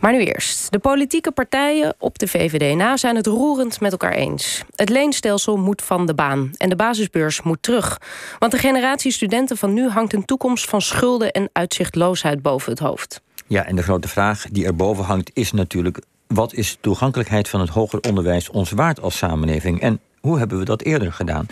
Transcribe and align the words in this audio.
Maar 0.00 0.12
nu 0.12 0.24
eerst. 0.24 0.72
De 0.72 0.78
politieke 0.78 1.30
partijen 1.30 1.94
op 1.98 2.18
de 2.18 2.26
VVD 2.26 2.76
na 2.76 2.96
zijn 2.96 3.16
het 3.16 3.26
roerend 3.26 3.80
met 3.80 3.92
elkaar 3.92 4.12
eens. 4.12 4.62
Het 4.74 4.88
leenstelsel 4.88 5.56
moet 5.56 5.82
van 5.82 6.06
de 6.06 6.14
baan 6.14 6.50
en 6.56 6.68
de 6.68 6.76
basisbeurs 6.76 7.42
moet 7.42 7.62
terug. 7.62 8.00
Want 8.38 8.52
de 8.52 8.58
generatie 8.58 9.12
studenten 9.12 9.56
van 9.56 9.72
nu 9.72 9.88
hangt 9.88 10.12
een 10.12 10.24
toekomst 10.24 10.68
van 10.68 10.82
schulden 10.82 11.30
en 11.30 11.48
uitzichtloosheid 11.52 12.42
boven 12.42 12.70
het 12.70 12.80
hoofd. 12.80 13.20
Ja, 13.46 13.66
en 13.66 13.76
de 13.76 13.82
grote 13.82 14.08
vraag 14.08 14.46
die 14.50 14.66
erboven 14.66 15.04
hangt 15.04 15.30
is 15.34 15.52
natuurlijk... 15.52 16.00
wat 16.26 16.54
is 16.54 16.70
de 16.70 16.78
toegankelijkheid 16.80 17.48
van 17.48 17.60
het 17.60 17.68
hoger 17.68 18.00
onderwijs 18.00 18.50
ons 18.50 18.70
waard 18.70 19.00
als 19.00 19.16
samenleving? 19.16 19.80
En 19.80 20.00
hoe 20.20 20.38
hebben 20.38 20.58
we 20.58 20.64
dat 20.64 20.82
eerder 20.82 21.12
gedaan? 21.12 21.46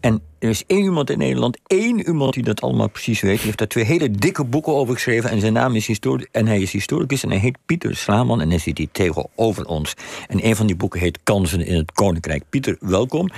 En 0.00 0.22
er 0.38 0.48
is 0.48 0.64
één 0.66 0.82
iemand 0.82 1.10
in 1.10 1.18
Nederland, 1.18 1.58
één 1.66 2.06
iemand 2.06 2.34
die 2.34 2.42
dat 2.42 2.60
allemaal 2.60 2.88
precies 2.88 3.20
weet. 3.20 3.36
Die 3.36 3.44
heeft 3.44 3.58
daar 3.58 3.68
twee 3.68 3.84
hele 3.84 4.10
dikke 4.10 4.44
boeken 4.44 4.72
over 4.72 4.94
geschreven. 4.94 5.30
En 5.30 5.40
zijn 5.40 5.52
naam 5.52 5.74
is 5.74 5.86
historicus. 5.86 6.28
En 6.32 6.46
hij 6.46 6.60
is 6.60 6.72
historicus 6.72 7.22
en 7.22 7.30
hij 7.30 7.38
heet 7.38 7.58
Pieter 7.66 7.96
Slaman. 7.96 8.40
En 8.40 8.48
hij 8.48 8.58
zit 8.58 8.78
hier 8.78 8.88
tegenover 8.92 9.66
ons. 9.66 9.94
En 10.28 10.46
een 10.46 10.56
van 10.56 10.66
die 10.66 10.76
boeken 10.76 11.00
heet 11.00 11.18
Kansen 11.22 11.66
in 11.66 11.76
het 11.76 11.92
Koninkrijk. 11.92 12.44
Pieter, 12.48 12.76
welkom. 12.80 13.30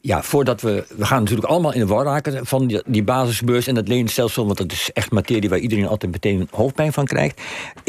Ja, 0.00 0.22
voordat 0.22 0.60
we. 0.60 0.84
We 0.96 1.06
gaan 1.06 1.20
natuurlijk 1.20 1.48
allemaal 1.48 1.72
in 1.72 1.80
de 1.80 1.86
war 1.86 2.04
raken 2.04 2.46
van 2.46 2.66
die, 2.66 2.82
die 2.86 3.02
basisbeurs 3.02 3.66
en 3.66 3.74
dat 3.74 3.88
leenstelsel. 3.88 4.46
Want 4.46 4.58
dat 4.58 4.72
is 4.72 4.90
echt 4.92 5.10
materie 5.10 5.48
waar 5.48 5.58
iedereen 5.58 5.86
altijd 5.86 6.12
meteen 6.12 6.48
hoofdpijn 6.50 6.92
van 6.92 7.04
krijgt. 7.04 7.40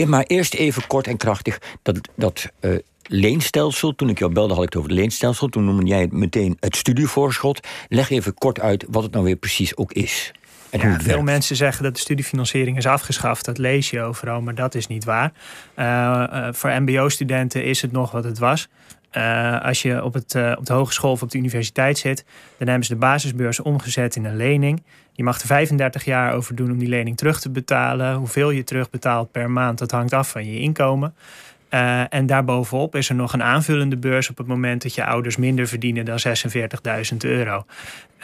Maar 0.05 0.23
eerst 0.23 0.53
even 0.53 0.87
kort 0.87 1.07
en 1.07 1.17
krachtig 1.17 1.61
dat. 1.81 1.99
dat 2.15 2.45
uh, 2.61 2.77
leenstelsel. 3.11 3.95
Toen 3.95 4.09
ik 4.09 4.19
jou 4.19 4.31
belde 4.31 4.53
had 4.53 4.63
ik 4.63 4.69
het 4.69 4.77
over 4.77 4.89
het 4.89 4.99
leenstelsel. 4.99 5.47
Toen 5.47 5.65
noemde 5.65 5.85
jij 5.85 6.01
het 6.01 6.11
meteen 6.11 6.57
het 6.59 6.75
studievoorschot. 6.75 7.67
Leg 7.89 8.09
even 8.09 8.33
kort 8.33 8.59
uit 8.59 8.85
wat 8.89 9.03
het 9.03 9.11
nou 9.11 9.25
weer 9.25 9.35
precies 9.35 9.77
ook 9.77 9.93
is. 9.93 10.31
Ja, 10.71 10.99
veel 10.99 11.21
mensen 11.21 11.55
zeggen 11.55 11.83
dat 11.83 11.93
de 11.93 11.99
studiefinanciering 11.99 12.77
is 12.77 12.85
afgeschaft. 12.85 13.45
Dat 13.45 13.57
lees 13.57 13.89
je 13.89 14.01
overal, 14.01 14.41
maar 14.41 14.55
dat 14.55 14.75
is 14.75 14.87
niet 14.87 15.03
waar. 15.03 15.31
Uh, 15.75 15.85
uh, 15.85 16.47
voor 16.51 16.81
MBO-studenten 16.81 17.63
is 17.63 17.81
het 17.81 17.91
nog 17.91 18.11
wat 18.11 18.23
het 18.23 18.39
was. 18.39 18.67
Uh, 19.17 19.61
als 19.61 19.81
je 19.81 20.03
op, 20.03 20.13
het, 20.13 20.35
op 20.57 20.65
de 20.65 20.73
hogeschool 20.73 21.11
of 21.11 21.21
op 21.21 21.31
de 21.31 21.37
universiteit 21.37 21.97
zit, 21.97 22.25
dan 22.57 22.67
hebben 22.67 22.85
ze 22.85 22.93
de 22.93 22.99
basisbeurs 22.99 23.59
omgezet 23.59 24.15
in 24.15 24.25
een 24.25 24.35
lening. 24.35 24.83
Je 25.13 25.23
mag 25.23 25.41
er 25.41 25.47
35 25.47 26.05
jaar 26.05 26.33
over 26.33 26.55
doen 26.55 26.71
om 26.71 26.77
die 26.77 26.87
lening 26.87 27.17
terug 27.17 27.39
te 27.39 27.49
betalen. 27.49 28.15
Hoeveel 28.15 28.49
je 28.49 28.63
terugbetaalt 28.63 29.31
per 29.31 29.49
maand, 29.49 29.77
dat 29.79 29.91
hangt 29.91 30.13
af 30.13 30.29
van 30.29 30.45
je 30.45 30.59
inkomen. 30.59 31.15
Uh, 31.73 32.13
en 32.13 32.25
daarbovenop 32.25 32.95
is 32.95 33.09
er 33.09 33.15
nog 33.15 33.33
een 33.33 33.43
aanvullende 33.43 33.97
beurs 33.97 34.29
op 34.29 34.37
het 34.37 34.47
moment 34.47 34.81
dat 34.81 34.95
je 34.95 35.05
ouders 35.05 35.37
minder 35.37 35.67
verdienen 35.67 36.05
dan 36.05 36.19
46.000 37.11 37.17
euro. 37.17 37.65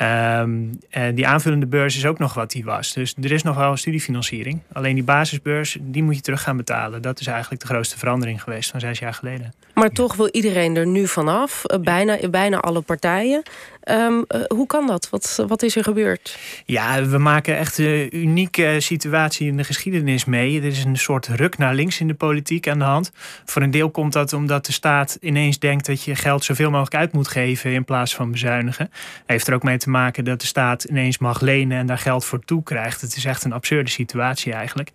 Um, 0.02 0.80
en 0.90 1.16
die 1.16 1.28
aanvullende 1.28 1.66
beurs 1.66 1.98
is 1.98 2.06
ook 2.06 2.20
nog 2.20 2.34
wat 2.34 2.52
die 2.52 2.64
was. 2.64 2.94
Dus 2.94 3.16
er 3.22 3.32
is 3.32 3.44
nog 3.44 3.56
wel 3.56 3.72
een 3.72 3.78
studiefinanciering. 3.78 4.62
Alleen 4.74 4.96
die 4.96 5.04
basisbeurs, 5.04 5.78
die 5.82 6.04
moet 6.04 6.16
je 6.16 6.22
terug 6.22 6.42
gaan 6.42 6.58
betalen. 6.58 7.02
Dat 7.02 7.20
is 7.20 7.28
eigenlijk 7.28 7.62
de 7.62 7.68
grootste 7.68 7.98
verandering 7.98 8.44
geweest 8.44 8.72
van 8.72 8.80
zes 8.80 9.00
jaar 9.00 9.14
geleden. 9.14 9.54
Maar 9.74 9.90
toch 9.90 10.16
wil 10.16 10.30
iedereen 10.32 10.76
er 10.76 10.88
nu 10.88 11.08
vanaf. 11.08 11.66
Eh, 11.66 11.80
bijna, 11.80 12.30
bijna 12.30 12.60
alle 12.60 12.82
partijen. 12.82 13.44
Um, 13.92 14.26
uh, 14.30 14.42
hoe 14.48 14.68
kan 14.68 14.88
dat? 14.88 15.10
Wat, 15.10 15.44
wat 15.48 15.64
is 15.64 15.76
er 15.76 15.84
gebeurd? 15.84 16.38
Ja, 16.66 17.06
we 17.06 17.18
maken 17.18 17.58
echt 17.58 17.78
een 17.78 18.18
unieke 18.18 18.76
situatie 18.80 19.48
in 19.48 19.58
de 19.58 19.64
geschiedenis 19.64 20.26
mee. 20.26 20.58
Er 20.58 20.66
is 20.66 20.84
een 20.84 20.98
soort 20.98 21.28
ruk 21.28 21.58
naar 21.58 21.74
links 21.74 22.00
in 22.00 22.08
de 22.08 22.14
politiek 22.14 22.68
aan 22.68 22.80
de 22.80 22.86
hand. 22.86 23.12
Voor 23.46 23.62
een 23.62 23.72
deel 23.72 23.90
komt 23.90 24.14
dat 24.14 24.34
omdat 24.34 24.66
de 24.66 24.72
staat 24.72 25.18
ineens 25.22 25.60
denkt 25.60 25.86
dat 25.86 26.04
je 26.04 26.16
geld 26.16 26.44
zoveel 26.44 26.70
mogelijk 26.70 26.96
uit 26.96 27.12
moet 27.12 27.28
geven 27.28 27.72
in 27.72 27.86
plaats 27.86 28.16
van 28.16 28.32
bezuinigen. 28.32 28.92
Heeft 29.26 29.48
er 29.48 29.54
ook 29.54 29.64
mee 29.64 29.78
te 29.78 29.90
maken 29.90 30.26
dat 30.26 30.42
de 30.42 30.48
staat 30.48 30.84
ineens 30.84 31.18
mag 31.18 31.42
lenen 31.42 31.78
en 31.78 31.86
daar 31.86 31.98
geld 31.98 32.26
voor 32.26 32.46
toe 32.46 32.64
krijgt. 32.64 33.02
Het 33.02 33.16
is 33.16 33.26
echt 33.26 33.44
een 33.44 33.54
absurde 33.54 33.90
situatie 33.90 34.54
eigenlijk. 34.54 34.92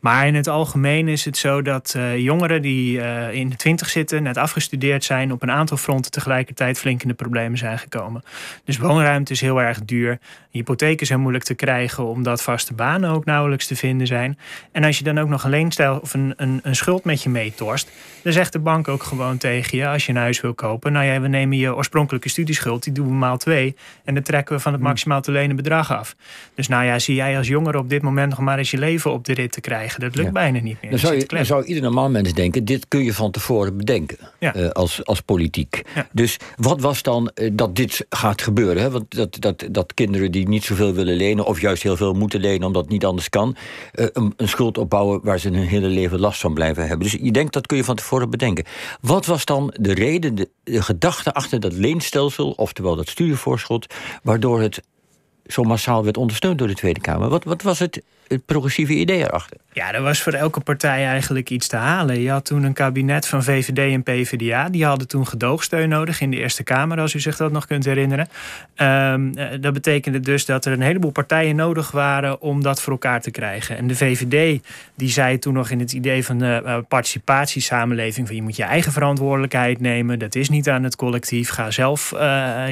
Maar 0.00 0.26
in 0.26 0.34
het 0.34 0.48
algemeen 0.48 1.08
is 1.08 1.24
het 1.24 1.36
zo 1.36 1.62
dat 1.62 1.94
uh, 1.96 2.18
jongeren 2.18 2.62
die 2.62 2.98
uh, 2.98 3.32
in 3.32 3.48
de 3.48 3.56
twintig 3.56 3.88
zitten, 3.88 4.22
net 4.22 4.36
afgestudeerd 4.36 5.04
zijn, 5.04 5.32
op 5.32 5.42
een 5.42 5.50
aantal 5.50 5.76
fronten 5.76 6.10
tegelijkertijd 6.10 6.78
flink 6.78 7.02
in 7.02 7.08
de 7.08 7.14
problemen 7.14 7.58
zijn 7.58 7.78
gekomen. 7.78 8.22
Dus 8.64 8.78
woonruimte 8.78 9.32
is 9.32 9.40
heel 9.40 9.62
erg 9.62 9.84
duur. 9.84 10.18
Hypotheken 10.50 11.06
zijn 11.06 11.20
moeilijk 11.20 11.44
te 11.44 11.54
krijgen 11.54 12.06
omdat 12.06 12.42
vaste 12.42 12.74
banen 12.74 13.10
ook 13.10 13.24
nauwelijks 13.24 13.66
te 13.66 13.76
vinden 13.76 14.06
zijn. 14.06 14.38
En 14.72 14.84
als 14.84 14.98
je 14.98 15.04
dan 15.04 15.18
ook 15.18 15.28
nog 15.28 15.44
een 15.44 15.50
leenstel 15.50 15.98
of 15.98 16.14
een, 16.14 16.34
een, 16.36 16.60
een 16.62 16.76
schuld 16.76 17.04
met 17.04 17.22
je 17.22 17.28
meetorst, 17.28 17.83
dan 18.24 18.32
zegt 18.32 18.52
de 18.52 18.58
bank 18.58 18.88
ook 18.88 19.02
gewoon 19.02 19.36
tegen 19.36 19.78
je 19.78 19.88
als 19.88 20.06
je 20.06 20.12
een 20.12 20.18
huis 20.18 20.40
wil 20.40 20.54
kopen. 20.54 20.92
Nou 20.92 21.06
ja, 21.06 21.20
we 21.20 21.28
nemen 21.28 21.56
je 21.56 21.74
oorspronkelijke 21.74 22.28
studieschuld, 22.28 22.82
die 22.82 22.92
doen 22.92 23.06
we 23.06 23.12
maal 23.12 23.36
twee. 23.36 23.76
En 24.04 24.14
dan 24.14 24.22
trekken 24.22 24.54
we 24.54 24.60
van 24.60 24.72
het 24.72 24.80
hmm. 24.80 24.90
maximaal 24.90 25.20
te 25.20 25.30
lenen 25.30 25.56
bedrag 25.56 25.92
af. 25.92 26.16
Dus 26.54 26.68
nou 26.68 26.84
ja, 26.84 26.98
zie 26.98 27.14
jij 27.14 27.36
als 27.36 27.48
jongere 27.48 27.78
op 27.78 27.88
dit 27.88 28.02
moment 28.02 28.30
nog 28.30 28.38
maar 28.38 28.58
eens 28.58 28.70
je 28.70 28.78
leven 28.78 29.12
op 29.12 29.24
de 29.24 29.34
rit 29.34 29.52
te 29.52 29.60
krijgen. 29.60 30.00
Dat 30.00 30.14
lukt 30.14 30.32
bijna 30.32 30.60
niet 30.60 30.76
meer. 30.82 30.90
Dan 30.90 31.00
zou, 31.00 31.14
je, 31.14 31.26
dan 31.26 31.44
zou 31.44 31.64
ieder 31.64 31.82
normaal 31.82 32.10
mens 32.10 32.32
denken, 32.32 32.64
dit 32.64 32.88
kun 32.88 33.04
je 33.04 33.14
van 33.14 33.30
tevoren 33.30 33.76
bedenken. 33.76 34.18
Ja. 34.38 34.56
Uh, 34.56 34.68
als, 34.68 35.04
als 35.04 35.20
politiek. 35.20 35.82
Ja. 35.94 36.06
Dus 36.12 36.36
wat 36.56 36.80
was 36.80 37.02
dan 37.02 37.30
uh, 37.34 37.50
dat 37.52 37.76
dit 37.76 38.06
gaat 38.08 38.42
gebeuren? 38.42 38.82
Hè? 38.82 38.90
Want 38.90 39.04
dat, 39.08 39.36
dat, 39.40 39.64
dat 39.70 39.94
kinderen 39.94 40.32
die 40.32 40.48
niet 40.48 40.64
zoveel 40.64 40.92
willen 40.92 41.16
lenen, 41.16 41.44
of 41.44 41.60
juist 41.60 41.82
heel 41.82 41.96
veel 41.96 42.12
moeten 42.12 42.40
lenen 42.40 42.66
omdat 42.66 42.82
het 42.82 42.92
niet 42.92 43.04
anders 43.04 43.28
kan, 43.28 43.56
uh, 43.94 44.06
een, 44.12 44.32
een, 44.36 44.48
schuld 44.48 44.78
opbouwen 44.78 45.20
waar 45.22 45.38
ze 45.38 45.48
hun 45.48 45.66
hele 45.66 45.88
leven 45.88 46.20
last 46.20 46.40
van 46.40 46.54
blijven 46.54 46.86
hebben. 46.86 47.10
Dus 47.10 47.18
je 47.22 47.32
denkt 47.32 47.52
dat 47.52 47.66
je 47.76 47.84
van 47.84 47.96
tevoren 47.96 48.30
bedenken. 48.30 48.64
Wat 49.00 49.26
was 49.26 49.44
dan 49.44 49.74
de 49.80 49.94
reden, 49.94 50.34
de, 50.34 50.48
gedachte 50.64 51.32
achter 51.32 51.60
dat 51.60 51.72
leenstelsel, 51.72 52.50
oftewel 52.50 52.96
dat 52.96 53.08
studievoorschot, 53.08 53.94
waardoor 54.22 54.60
het 54.60 54.82
zo 55.46 55.62
massaal 55.62 56.04
werd 56.04 56.16
ondersteund 56.16 56.58
door 56.58 56.68
de 56.68 56.74
Tweede 56.74 57.00
Kamer? 57.00 57.28
Wat, 57.28 57.44
wat 57.44 57.62
was 57.62 57.78
het 57.78 58.02
progressieve 58.46 58.92
idee 58.92 59.22
erachter? 59.22 59.56
Ja, 59.72 59.92
er 59.92 60.02
was 60.02 60.22
voor 60.22 60.32
elke 60.32 60.60
partij 60.60 61.06
eigenlijk 61.06 61.50
iets 61.50 61.68
te 61.68 61.76
halen. 61.76 62.20
Je 62.20 62.30
had 62.30 62.44
toen 62.44 62.62
een 62.62 62.72
kabinet 62.72 63.26
van 63.26 63.42
VVD 63.42 63.92
en 63.92 64.02
PvdA. 64.02 64.68
Die 64.68 64.84
hadden 64.84 65.08
toen 65.08 65.26
gedoogsteun 65.26 65.88
nodig 65.88 66.20
in 66.20 66.30
de 66.30 66.36
Eerste 66.36 66.62
Kamer, 66.62 67.00
als 67.00 67.14
u 67.14 67.20
zich 67.20 67.36
dat 67.36 67.52
nog 67.52 67.66
kunt 67.66 67.84
herinneren. 67.84 68.28
Um, 68.76 69.34
dat 69.60 69.72
betekende 69.72 70.20
dus 70.20 70.44
dat 70.44 70.64
er 70.64 70.72
een 70.72 70.80
heleboel 70.80 71.10
partijen 71.10 71.56
nodig 71.56 71.90
waren 71.90 72.40
om 72.40 72.62
dat 72.62 72.82
voor 72.82 72.92
elkaar 72.92 73.20
te 73.20 73.30
krijgen. 73.30 73.76
En 73.76 73.86
de 73.86 73.96
VVD 73.96 74.62
die 74.94 75.10
zei 75.10 75.38
toen 75.38 75.54
nog 75.54 75.70
in 75.70 75.80
het 75.80 75.92
idee 75.92 76.24
van 76.24 76.38
de 76.38 76.62
uh, 76.64 76.78
participatiesamenleving: 76.88 78.26
van 78.26 78.36
je 78.36 78.42
moet 78.42 78.56
je 78.56 78.64
eigen 78.64 78.92
verantwoordelijkheid 78.92 79.80
nemen. 79.80 80.18
Dat 80.18 80.34
is 80.34 80.48
niet 80.48 80.68
aan 80.68 80.82
het 80.82 80.96
collectief. 80.96 81.48
Ga 81.48 81.70
zelf 81.70 82.12
uh, 82.14 82.20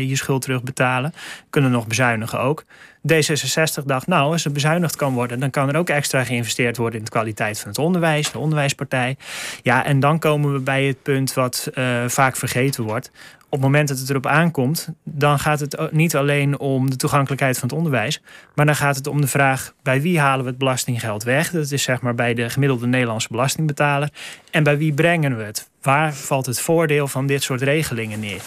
je 0.08 0.16
schuld 0.16 0.42
terugbetalen. 0.42 1.14
Kunnen 1.50 1.70
nog 1.70 1.86
bezuinigen 1.86 2.40
ook. 2.40 2.64
D66 3.12 3.84
dacht, 3.84 4.06
nou, 4.06 4.32
als 4.32 4.44
er 4.44 4.52
bezuinigd 4.52 4.96
kan 4.96 5.14
worden, 5.14 5.40
dan 5.40 5.50
kan 5.50 5.68
er 5.68 5.76
ook 5.76 5.88
extra 5.88 6.24
geïnvesteerd 6.24 6.76
worden 6.76 6.98
in 6.98 7.04
de 7.04 7.10
kwaliteit 7.10 7.58
van 7.58 7.68
het 7.68 7.78
onderwijs, 7.78 8.32
de 8.32 8.38
onderwijspartij. 8.38 9.16
Ja, 9.62 9.84
en 9.84 10.00
dan 10.00 10.18
komen 10.18 10.52
we 10.52 10.58
bij 10.58 10.84
het 10.84 11.02
punt 11.02 11.34
wat 11.34 11.70
uh, 11.74 12.08
vaak 12.08 12.36
vergeten 12.36 12.84
wordt 12.84 13.10
op 13.52 13.58
het 13.58 13.66
moment 13.66 13.88
dat 13.88 13.98
het 13.98 14.10
erop 14.10 14.26
aankomt, 14.26 14.88
dan 15.04 15.38
gaat 15.38 15.60
het 15.60 15.92
niet 15.92 16.16
alleen 16.16 16.58
om 16.58 16.90
de 16.90 16.96
toegankelijkheid 16.96 17.58
van 17.58 17.68
het 17.68 17.76
onderwijs, 17.76 18.22
maar 18.54 18.66
dan 18.66 18.76
gaat 18.76 18.96
het 18.96 19.06
om 19.06 19.20
de 19.20 19.26
vraag 19.26 19.74
bij 19.82 20.00
wie 20.02 20.20
halen 20.20 20.44
we 20.44 20.50
het 20.50 20.58
belastinggeld 20.58 21.22
weg? 21.22 21.50
Dat 21.50 21.70
is 21.70 21.82
zeg 21.82 22.00
maar 22.00 22.14
bij 22.14 22.34
de 22.34 22.50
gemiddelde 22.50 22.86
Nederlandse 22.86 23.28
belastingbetaler. 23.30 24.10
En 24.50 24.62
bij 24.62 24.78
wie 24.78 24.92
brengen 24.92 25.36
we 25.36 25.42
het? 25.42 25.70
Waar 25.82 26.14
valt 26.14 26.46
het 26.46 26.60
voordeel 26.60 27.08
van 27.08 27.26
dit 27.26 27.42
soort 27.42 27.62
regelingen 27.62 28.20
neer? 28.20 28.40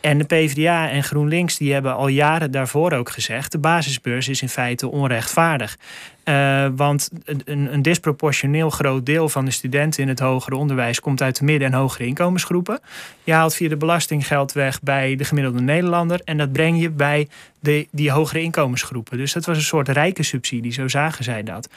En 0.00 0.18
de 0.18 0.24
PvdA 0.24 0.90
en 0.90 1.04
GroenLinks 1.04 1.56
die 1.56 1.72
hebben 1.72 1.94
al 1.94 2.08
jaren 2.08 2.50
daarvoor 2.50 2.92
ook 2.92 3.10
gezegd: 3.10 3.52
de 3.52 3.58
basisbeurs 3.58 4.28
is 4.28 4.42
in 4.42 4.48
feite 4.48 4.88
onrechtvaardig. 4.88 5.78
Uh, 6.24 6.66
want 6.76 7.10
een, 7.24 7.72
een, 7.72 7.82
disproportioneel 7.82 8.70
groot 8.70 9.06
deel 9.06 9.28
van 9.28 9.44
de 9.44 9.50
studenten 9.50 10.02
in 10.02 10.08
het 10.08 10.18
hoger 10.18 10.52
onderwijs 10.52 11.00
komt 11.00 11.22
uit 11.22 11.38
de 11.38 11.44
midden- 11.44 11.68
en 11.68 11.78
hogere 11.78 12.06
inkomensgroepen. 12.06 12.80
Je 13.24 13.32
haalt 13.32 13.54
via 13.54 13.68
de 13.68 13.76
belastinggeld 13.76 14.52
weg 14.52 14.82
bij 14.82 15.16
de 15.16 15.24
gemiddelde 15.24 15.60
Nederlander 15.60 16.20
en 16.24 16.36
dat 16.36 16.52
breng 16.52 16.80
je 16.80 16.90
bij 16.90 17.28
de, 17.64 17.86
die 17.90 18.10
hogere 18.10 18.42
inkomensgroepen. 18.42 19.18
Dus 19.18 19.32
dat 19.32 19.44
was 19.44 19.56
een 19.56 19.62
soort 19.62 19.88
rijke 19.88 20.22
subsidie, 20.22 20.72
zo 20.72 20.88
zagen 20.88 21.24
zij 21.24 21.42
dat. 21.42 21.68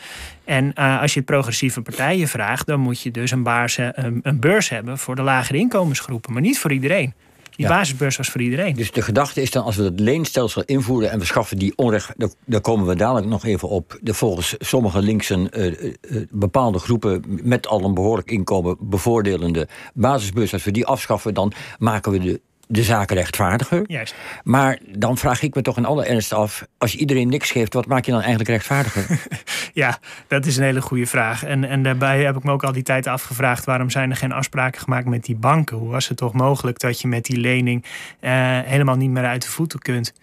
En 0.45 0.73
uh, 0.75 1.01
als 1.01 1.13
je 1.13 1.19
het 1.19 1.29
progressieve 1.29 1.81
partijen 1.81 2.27
vraagt, 2.27 2.67
dan 2.67 2.79
moet 2.79 3.01
je 3.01 3.11
dus 3.11 3.31
een, 3.31 3.43
baars, 3.43 3.77
een, 3.77 4.19
een 4.23 4.39
beurs 4.39 4.69
hebben 4.69 4.97
voor 4.97 5.15
de 5.15 5.21
lagere 5.21 5.57
inkomensgroepen, 5.57 6.33
maar 6.33 6.41
niet 6.41 6.59
voor 6.59 6.71
iedereen. 6.71 7.13
Die 7.55 7.67
basisbeurs 7.67 8.17
was 8.17 8.29
voor 8.29 8.41
iedereen. 8.41 8.75
Dus 8.75 8.91
de 8.91 9.01
gedachte 9.01 9.41
is 9.41 9.51
dan, 9.51 9.63
als 9.63 9.75
we 9.75 9.83
het 9.83 9.99
leenstelsel 9.99 10.63
invoeren 10.65 11.11
en 11.11 11.19
we 11.19 11.25
schaffen 11.25 11.57
die 11.57 11.73
onrecht, 11.75 12.13
daar 12.45 12.61
komen 12.61 12.87
we 12.87 12.95
dadelijk 12.95 13.27
nog 13.27 13.45
even 13.45 13.69
op. 13.69 13.97
De 14.01 14.13
volgens 14.13 14.55
sommige 14.59 15.01
linksen 15.01 15.49
uh, 15.51 15.65
uh, 15.81 16.25
bepaalde 16.29 16.79
groepen 16.79 17.23
met 17.43 17.67
al 17.67 17.83
een 17.83 17.93
behoorlijk 17.93 18.31
inkomen 18.31 18.77
bevoordelende 18.79 19.67
basisbeurs, 19.93 20.53
als 20.53 20.63
we 20.63 20.71
die 20.71 20.85
afschaffen, 20.85 21.33
dan 21.33 21.53
maken 21.79 22.11
we 22.11 22.19
de 22.19 22.41
de 22.67 22.83
zaken 22.83 23.15
rechtvaardiger. 23.15 23.83
Juist. 23.87 24.15
Maar 24.43 24.79
dan 24.97 25.17
vraag 25.17 25.41
ik 25.41 25.55
me 25.55 25.61
toch 25.61 25.77
in 25.77 25.85
alle 25.85 26.05
ernst 26.05 26.33
af... 26.33 26.67
als 26.77 26.91
je 26.91 26.97
iedereen 26.97 27.29
niks 27.29 27.51
geeft, 27.51 27.73
wat 27.73 27.85
maak 27.85 28.05
je 28.05 28.11
dan 28.11 28.19
eigenlijk 28.19 28.49
rechtvaardiger? 28.49 29.19
ja, 29.73 29.97
dat 30.27 30.45
is 30.45 30.57
een 30.57 30.63
hele 30.63 30.81
goede 30.81 31.05
vraag. 31.05 31.43
En, 31.43 31.63
en 31.63 31.83
daarbij 31.83 32.23
heb 32.23 32.35
ik 32.35 32.43
me 32.43 32.51
ook 32.51 32.63
al 32.63 32.71
die 32.71 32.83
tijd 32.83 33.07
afgevraagd... 33.07 33.65
waarom 33.65 33.89
zijn 33.89 34.09
er 34.09 34.15
geen 34.15 34.31
afspraken 34.31 34.81
gemaakt 34.81 35.05
met 35.05 35.23
die 35.23 35.35
banken? 35.35 35.77
Hoe 35.77 35.89
was 35.89 36.07
het 36.07 36.17
toch 36.17 36.33
mogelijk 36.33 36.79
dat 36.79 37.01
je 37.01 37.07
met 37.07 37.25
die 37.25 37.39
lening... 37.39 37.85
Uh, 38.21 38.31
helemaal 38.63 38.95
niet 38.95 39.09
meer 39.09 39.25
uit 39.25 39.41
de 39.41 39.49
voeten 39.49 39.79
kunt? 39.79 40.13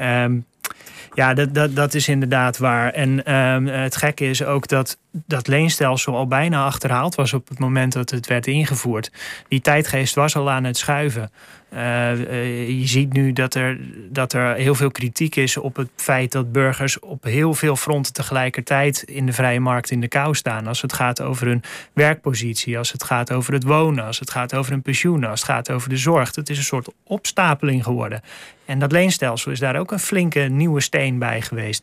Um, 0.00 0.44
Ja, 1.14 1.34
dat, 1.34 1.54
dat, 1.54 1.76
dat 1.76 1.94
is 1.94 2.08
inderdaad 2.08 2.58
waar. 2.58 2.92
En 2.92 3.24
ehm, 3.24 3.66
het 3.66 3.96
gekke 3.96 4.24
is 4.28 4.44
ook 4.44 4.68
dat 4.68 4.98
dat 5.26 5.46
leenstelsel 5.46 6.16
al 6.16 6.26
bijna 6.26 6.64
achterhaald 6.64 7.14
was 7.14 7.32
op 7.32 7.48
het 7.48 7.58
moment 7.58 7.92
dat 7.92 8.10
het 8.10 8.26
werd 8.26 8.46
ingevoerd. 8.46 9.10
Die 9.48 9.60
tijdgeest 9.60 10.14
was 10.14 10.36
al 10.36 10.50
aan 10.50 10.64
het 10.64 10.76
schuiven. 10.76 11.30
Uh, 11.72 11.80
je 12.80 12.86
ziet 12.86 13.12
nu 13.12 13.32
dat 13.32 13.54
er, 13.54 13.78
dat 14.08 14.32
er 14.32 14.54
heel 14.54 14.74
veel 14.74 14.90
kritiek 14.90 15.36
is 15.36 15.56
op 15.56 15.76
het 15.76 15.88
feit 15.96 16.32
dat 16.32 16.52
burgers 16.52 16.98
op 16.98 17.24
heel 17.24 17.54
veel 17.54 17.76
fronten 17.76 18.12
tegelijkertijd 18.12 19.02
in 19.02 19.26
de 19.26 19.32
vrije 19.32 19.60
markt 19.60 19.90
in 19.90 20.00
de 20.00 20.08
kou 20.08 20.34
staan. 20.34 20.66
Als 20.66 20.82
het 20.82 20.92
gaat 20.92 21.22
over 21.22 21.46
hun 21.46 21.62
werkpositie, 21.92 22.78
als 22.78 22.92
het 22.92 23.04
gaat 23.04 23.32
over 23.32 23.52
het 23.52 23.64
wonen, 23.64 24.04
als 24.04 24.18
het 24.18 24.30
gaat 24.30 24.54
over 24.54 24.72
hun 24.72 24.82
pensioen, 24.82 25.24
als 25.24 25.40
het 25.40 25.50
gaat 25.50 25.70
over 25.70 25.88
de 25.88 25.96
zorg. 25.96 26.34
Het 26.34 26.50
is 26.50 26.58
een 26.58 26.64
soort 26.64 26.88
opstapeling 27.04 27.84
geworden. 27.84 28.22
En 28.66 28.78
dat 28.78 28.92
leenstelsel 28.92 29.52
is 29.52 29.58
daar 29.58 29.76
ook 29.76 29.92
een 29.92 29.98
flinke 29.98 30.40
nieuwe 30.40 30.80
steen 30.80 31.18
bij 31.18 31.40
geweest. 31.42 31.82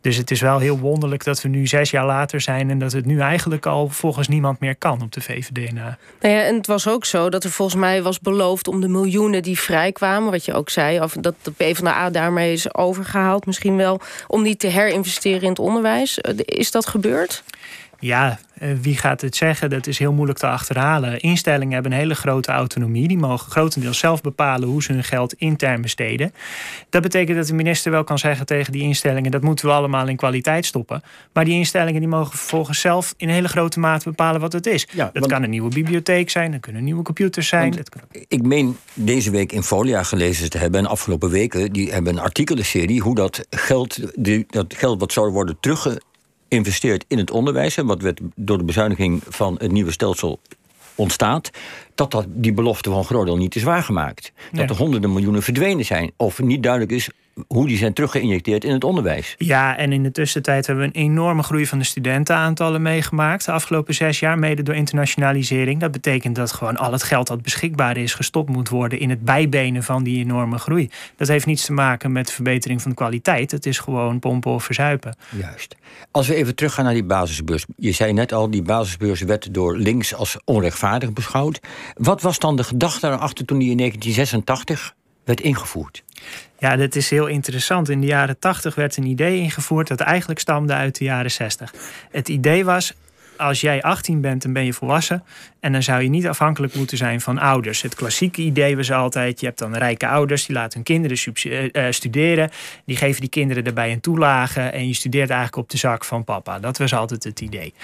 Dus 0.00 0.16
het 0.16 0.30
is 0.30 0.40
wel 0.40 0.58
heel 0.58 0.78
wonderlijk 0.78 1.24
dat 1.24 1.42
we 1.42 1.48
nu 1.48 1.66
zes 1.66 1.90
jaar 1.90 2.06
later 2.06 2.40
zijn 2.40 2.70
en 2.70 2.78
dat 2.78 2.92
het 2.92 3.06
nu 3.06 3.20
eigenlijk 3.20 3.66
al 3.66 3.88
volgens 3.88 4.28
niemand 4.28 4.60
meer 4.60 4.76
kan 4.76 5.02
op 5.02 5.12
de 5.12 5.20
VVD 5.20 5.72
na. 5.72 5.98
Nou 6.20 6.34
ja, 6.34 6.42
en 6.42 6.56
het 6.56 6.66
was 6.66 6.88
ook 6.88 7.04
zo 7.04 7.30
dat 7.30 7.44
er 7.44 7.50
volgens 7.50 7.80
mij 7.80 8.02
was 8.02 8.20
beloofd 8.20 8.68
om 8.68 8.80
de 8.80 8.88
die 9.30 9.60
vrijkwamen, 9.60 10.30
wat 10.30 10.44
je 10.44 10.54
ook 10.54 10.70
zei, 10.70 11.00
of 11.00 11.12
dat 11.20 11.34
de 11.42 11.50
PvdA 11.50 12.10
daarmee 12.10 12.52
is 12.52 12.74
overgehaald, 12.74 13.46
misschien 13.46 13.76
wel, 13.76 14.00
om 14.26 14.42
die 14.42 14.56
te 14.56 14.66
herinvesteren 14.66 15.42
in 15.42 15.48
het 15.48 15.58
onderwijs. 15.58 16.18
Is 16.44 16.70
dat 16.70 16.86
gebeurd? 16.86 17.42
Ja, 18.00 18.38
eh, 18.54 18.68
wie 18.80 18.96
gaat 18.96 19.20
het 19.20 19.36
zeggen? 19.36 19.70
Dat 19.70 19.86
is 19.86 19.98
heel 19.98 20.12
moeilijk 20.12 20.38
te 20.38 20.46
achterhalen. 20.46 21.20
Instellingen 21.20 21.72
hebben 21.72 21.92
een 21.92 21.98
hele 21.98 22.14
grote 22.14 22.52
autonomie. 22.52 23.08
Die 23.08 23.18
mogen 23.18 23.50
grotendeels 23.50 23.98
zelf 23.98 24.20
bepalen 24.20 24.68
hoe 24.68 24.82
ze 24.82 24.92
hun 24.92 25.04
geld 25.04 25.32
intern 25.32 25.80
besteden. 25.80 26.32
Dat 26.90 27.02
betekent 27.02 27.36
dat 27.36 27.46
de 27.46 27.54
minister 27.54 27.90
wel 27.90 28.04
kan 28.04 28.18
zeggen 28.18 28.46
tegen 28.46 28.72
die 28.72 28.82
instellingen: 28.82 29.30
dat 29.30 29.42
moeten 29.42 29.66
we 29.66 29.72
allemaal 29.72 30.08
in 30.08 30.16
kwaliteit 30.16 30.66
stoppen. 30.66 31.02
Maar 31.32 31.44
die 31.44 31.54
instellingen 31.54 32.00
die 32.00 32.08
mogen 32.08 32.38
vervolgens 32.38 32.80
zelf 32.80 33.14
in 33.16 33.28
hele 33.28 33.48
grote 33.48 33.78
mate 33.78 34.08
bepalen 34.08 34.40
wat 34.40 34.52
het 34.52 34.66
is. 34.66 34.86
dat 35.12 35.26
kan 35.26 35.42
een 35.42 35.50
nieuwe 35.50 35.74
bibliotheek 35.74 36.30
zijn, 36.30 36.50
dat 36.50 36.60
kunnen 36.60 36.84
nieuwe 36.84 37.02
computers 37.02 37.48
zijn. 37.48 37.70
Dat 37.70 37.88
kan... 37.88 38.00
Ik 38.28 38.42
meen 38.42 38.76
deze 38.94 39.30
week 39.30 39.52
in 39.52 39.62
Folia 39.62 40.02
gelezen 40.02 40.50
te 40.50 40.58
hebben 40.58 40.80
en 40.80 40.86
afgelopen 40.86 41.30
weken 41.30 41.72
die 41.72 41.92
hebben 41.92 42.12
een 42.12 42.22
artikelenserie 42.22 43.00
hoe 43.00 43.14
dat 43.14 43.46
geld, 43.50 44.00
die, 44.14 44.44
dat 44.48 44.74
geld 44.76 45.00
wat 45.00 45.12
zou 45.12 45.30
worden 45.32 45.56
terugge 45.60 46.00
investeert 46.48 47.04
in 47.08 47.18
het 47.18 47.30
onderwijs, 47.30 47.76
en 47.76 47.86
wat 47.86 48.02
werd 48.02 48.20
door 48.34 48.58
de 48.58 48.64
bezuiniging 48.64 49.22
van 49.28 49.56
het 49.58 49.72
nieuwe 49.72 49.92
stelsel 49.92 50.40
ontstaat, 50.94 51.50
dat, 51.98 52.10
dat 52.10 52.26
die 52.28 52.52
belofte 52.52 52.90
van 52.90 53.04
Grodel 53.04 53.36
niet 53.36 53.56
is 53.56 53.62
waargemaakt. 53.62 54.32
Dat 54.52 54.70
er 54.70 54.76
honderden 54.76 55.12
miljoenen 55.12 55.42
verdwenen 55.42 55.84
zijn. 55.84 56.12
Of 56.16 56.42
niet 56.42 56.62
duidelijk 56.62 56.92
is 56.92 57.10
hoe 57.46 57.66
die 57.66 57.76
zijn 57.76 57.92
teruggeïnjecteerd 57.92 58.64
in 58.64 58.72
het 58.72 58.84
onderwijs. 58.84 59.34
Ja, 59.38 59.76
en 59.76 59.92
in 59.92 60.02
de 60.02 60.10
tussentijd 60.10 60.66
hebben 60.66 60.84
we 60.84 60.98
een 60.98 61.02
enorme 61.04 61.42
groei 61.42 61.66
van 61.66 61.78
de 61.78 61.84
studentenaantallen 61.84 62.82
meegemaakt. 62.82 63.44
De 63.44 63.52
afgelopen 63.52 63.94
zes 63.94 64.20
jaar, 64.20 64.38
mede 64.38 64.62
door 64.62 64.74
internationalisering. 64.74 65.80
Dat 65.80 65.92
betekent 65.92 66.36
dat 66.36 66.52
gewoon 66.52 66.76
al 66.76 66.92
het 66.92 67.02
geld 67.02 67.26
dat 67.26 67.42
beschikbaar 67.42 67.96
is 67.96 68.14
gestopt 68.14 68.48
moet 68.48 68.68
worden 68.68 68.98
in 68.98 69.10
het 69.10 69.24
bijbenen 69.24 69.82
van 69.82 70.02
die 70.02 70.18
enorme 70.18 70.58
groei. 70.58 70.90
Dat 71.16 71.28
heeft 71.28 71.46
niets 71.46 71.64
te 71.64 71.72
maken 71.72 72.12
met 72.12 72.32
verbetering 72.32 72.82
van 72.82 72.90
de 72.90 72.96
kwaliteit. 72.96 73.50
Het 73.50 73.66
is 73.66 73.78
gewoon 73.78 74.18
pompen 74.18 74.52
of 74.52 74.64
verzuipen. 74.64 75.16
Juist. 75.30 75.76
Als 76.10 76.28
we 76.28 76.34
even 76.34 76.54
teruggaan 76.54 76.84
naar 76.84 76.94
die 76.94 77.04
basisbeurs. 77.04 77.64
Je 77.76 77.92
zei 77.92 78.12
net 78.12 78.32
al, 78.32 78.50
die 78.50 78.62
basisbeurs 78.62 79.20
werd 79.20 79.54
door 79.54 79.76
links 79.76 80.14
als 80.14 80.36
onrechtvaardig 80.44 81.12
beschouwd. 81.12 81.60
Wat 81.94 82.22
was 82.22 82.38
dan 82.38 82.56
de 82.56 82.64
gedachte 82.64 83.00
daarachter 83.00 83.44
toen 83.44 83.58
die 83.58 83.70
in 83.70 83.76
1986 83.76 84.94
werd 85.24 85.40
ingevoerd? 85.40 86.04
Ja, 86.58 86.76
dat 86.76 86.94
is 86.94 87.10
heel 87.10 87.26
interessant. 87.26 87.88
In 87.88 88.00
de 88.00 88.06
jaren 88.06 88.38
80 88.38 88.74
werd 88.74 88.96
een 88.96 89.06
idee 89.06 89.40
ingevoerd 89.40 89.88
dat 89.88 90.00
eigenlijk 90.00 90.40
stamde 90.40 90.72
uit 90.72 90.98
de 90.98 91.04
jaren 91.04 91.30
60. 91.30 91.74
Het 92.10 92.28
idee 92.28 92.64
was: 92.64 92.94
als 93.38 93.60
jij 93.60 93.82
18 93.82 94.20
bent, 94.20 94.42
dan 94.42 94.52
ben 94.52 94.64
je 94.64 94.72
volwassen. 94.72 95.22
En 95.60 95.72
dan 95.72 95.82
zou 95.82 96.02
je 96.02 96.08
niet 96.08 96.28
afhankelijk 96.28 96.74
moeten 96.74 96.96
zijn 96.96 97.20
van 97.20 97.38
ouders. 97.38 97.82
Het 97.82 97.94
klassieke 97.94 98.42
idee 98.42 98.76
was 98.76 98.92
altijd: 98.92 99.40
je 99.40 99.46
hebt 99.46 99.58
dan 99.58 99.76
rijke 99.76 100.08
ouders 100.08 100.46
die 100.46 100.56
laten 100.56 100.72
hun 100.72 100.82
kinderen 100.82 101.18
uh, 101.72 101.86
studeren. 101.90 102.50
Die 102.84 102.96
geven 102.96 103.20
die 103.20 103.30
kinderen 103.30 103.64
daarbij 103.64 103.92
een 103.92 104.00
toelage. 104.00 104.60
En 104.60 104.86
je 104.86 104.94
studeert 104.94 105.30
eigenlijk 105.30 105.58
op 105.58 105.70
de 105.70 105.76
zak 105.76 106.04
van 106.04 106.24
papa. 106.24 106.58
Dat 106.58 106.78
was 106.78 106.94
altijd 106.94 107.24
het 107.24 107.40
idee. 107.40 107.74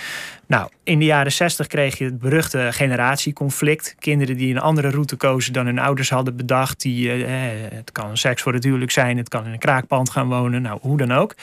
Nou, 0.47 0.69
in 0.83 0.99
de 0.99 1.05
jaren 1.05 1.33
60 1.33 1.67
kreeg 1.67 1.99
je 1.99 2.05
het 2.05 2.19
beruchte 2.19 2.69
generatieconflict. 2.71 3.95
Kinderen 3.99 4.37
die 4.37 4.55
een 4.55 4.61
andere 4.61 4.91
route 4.91 5.17
kozen 5.17 5.53
dan 5.53 5.67
hun 5.67 5.79
ouders 5.79 6.11
hadden 6.11 6.37
bedacht. 6.37 6.81
Die, 6.81 7.17
uh, 7.17 7.27
het 7.71 7.93
kan 7.93 8.17
seks 8.17 8.43
voor 8.43 8.53
het 8.53 8.65
huwelijk 8.65 8.91
zijn, 8.91 9.17
het 9.17 9.29
kan 9.29 9.47
in 9.47 9.53
een 9.53 9.59
kraakpand 9.59 10.11
gaan 10.11 10.29
wonen, 10.29 10.63
nou 10.63 10.79
hoe 10.81 10.97
dan 10.97 11.13
ook. 11.13 11.35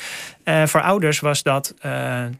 Voor 0.65 0.81
ouders 0.81 1.19
was 1.19 1.43
dat 1.43 1.73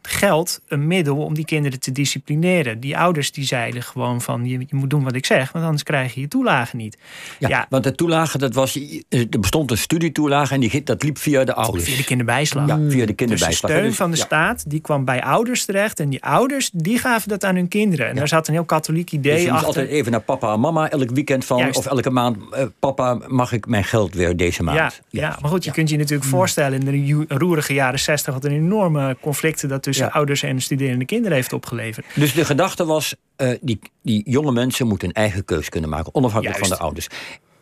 geld 0.02 0.60
een 0.68 0.86
middel 0.86 1.16
om 1.16 1.34
die 1.34 1.44
kinderen 1.44 1.61
te 1.70 1.92
disciplineren. 1.92 2.80
Die 2.80 2.98
ouders 2.98 3.32
die 3.32 3.44
zeiden 3.44 3.82
gewoon 3.82 4.20
van 4.20 4.46
je, 4.46 4.58
je, 4.58 4.66
moet 4.70 4.90
doen 4.90 5.04
wat 5.04 5.14
ik 5.14 5.26
zeg, 5.26 5.52
want 5.52 5.64
anders 5.64 5.82
krijg 5.82 6.14
je 6.14 6.20
je 6.20 6.28
toelage 6.28 6.76
niet. 6.76 6.98
Ja, 7.38 7.66
want 7.68 7.84
de 7.84 7.94
toelage, 7.94 8.38
dat 8.38 8.54
was, 8.54 8.78
er 9.08 9.40
bestond 9.40 9.70
een 9.70 9.78
studietoelage 9.78 10.54
en 10.54 10.60
die, 10.60 10.82
dat 10.82 11.02
liep 11.02 11.18
via 11.18 11.44
de 11.44 11.54
ouders. 11.54 11.84
Via 11.84 11.96
de 11.96 12.04
kinderbijslag. 12.04 12.66
Ja, 12.66 12.78
via 12.88 13.06
de 13.06 13.12
kinderbijslag. 13.12 13.50
Dus 13.50 13.60
de 13.60 13.66
steun 13.66 13.82
dus- 13.82 13.96
van 13.96 14.10
de 14.10 14.16
staat, 14.16 14.70
die 14.70 14.80
kwam 14.80 15.04
bij 15.04 15.22
ouders 15.22 15.64
terecht 15.64 16.00
en 16.00 16.08
die 16.08 16.24
ouders, 16.24 16.70
die 16.72 16.98
gaven 16.98 17.28
dat 17.28 17.44
aan 17.44 17.54
hun 17.54 17.68
kinderen. 17.68 18.08
En 18.08 18.16
daar 18.16 18.28
zat 18.28 18.48
een 18.48 18.54
heel 18.54 18.64
katholiek 18.64 19.12
idee 19.12 19.34
dus 19.34 19.42
je 19.42 19.50
achter. 19.50 19.66
altijd 19.66 19.88
even 19.88 20.12
naar 20.12 20.20
papa 20.20 20.52
en 20.52 20.60
mama 20.60 20.90
elk 20.90 21.10
weekend 21.10 21.44
van, 21.44 21.74
of 21.74 21.86
elke 21.86 22.10
maand, 22.10 22.36
uh, 22.36 22.64
papa, 22.78 23.18
mag 23.26 23.52
ik 23.52 23.66
mijn 23.66 23.84
geld 23.84 24.14
weer 24.14 24.36
deze 24.36 24.62
maand? 24.62 24.78
Ja, 24.78 24.92
ja. 25.20 25.38
maar 25.40 25.50
goed, 25.50 25.64
je 25.64 25.70
kunt 25.70 25.90
je 25.90 25.96
natuurlijk 25.96 26.24
mm. 26.24 26.30
voorstellen 26.30 26.86
in 26.86 27.24
de 27.26 27.36
roerige 27.36 27.74
jaren 27.74 27.98
60 27.98 28.34
wat 28.34 28.44
een 28.44 28.52
enorme 28.52 29.16
conflicten 29.20 29.68
dat 29.68 29.82
tussen 29.82 30.12
ouders 30.12 30.42
en 30.42 30.60
studerende 30.60 31.04
kinderen 31.04 31.36
heeft 31.36 31.51
opgeleverd. 31.52 32.06
Dus 32.14 32.34
de 32.34 32.44
gedachte 32.44 32.84
was, 32.84 33.14
uh, 33.36 33.50
die, 33.60 33.78
die 34.02 34.30
jonge 34.30 34.52
mensen 34.52 34.86
moeten 34.86 35.08
een 35.08 35.14
eigen 35.14 35.44
keus 35.44 35.68
kunnen 35.68 35.90
maken, 35.90 36.14
onafhankelijk 36.14 36.58
van 36.58 36.68
de 36.68 36.78
ouders. 36.78 37.08